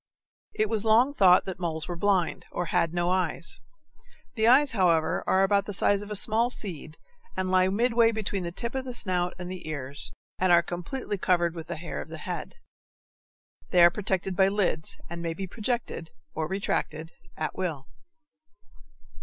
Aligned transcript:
It 0.55 0.67
was 0.67 0.83
long 0.83 1.13
thought 1.13 1.45
that 1.45 1.59
moles 1.59 1.87
were 1.87 1.95
blind, 1.95 2.47
or 2.51 2.65
had 2.65 2.91
no 2.91 3.11
eyes. 3.11 3.61
The 4.33 4.47
eyes, 4.47 4.71
however, 4.71 5.23
are 5.27 5.43
about 5.43 5.67
the 5.67 5.73
size 5.75 6.01
of 6.01 6.09
a 6.09 6.15
small 6.15 6.49
seed 6.49 6.97
lie 7.37 7.67
midway 7.67 8.11
between 8.11 8.41
the 8.41 8.51
tip 8.51 8.73
of 8.73 8.83
the 8.85 8.95
snout 8.95 9.35
and 9.37 9.51
the 9.51 9.69
ears, 9.69 10.11
and 10.39 10.51
are 10.51 10.63
completely 10.63 11.19
covered 11.19 11.53
with 11.53 11.67
the 11.67 11.75
hair 11.75 12.01
of 12.01 12.09
the 12.09 12.17
head. 12.17 12.55
They 13.69 13.83
are 13.83 13.91
protected 13.91 14.35
by 14.35 14.47
lids, 14.47 14.97
and 15.07 15.21
may 15.21 15.35
be 15.35 15.45
projected 15.45 16.09
or 16.33 16.47
retracted 16.47 17.11
at 17.37 17.55
will. 17.55 17.85